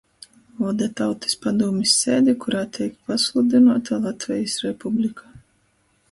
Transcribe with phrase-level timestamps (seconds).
[0.61, 5.29] Voda Tautys padūmis sēdi, kurā teik pasludynuota Latvejis Republika,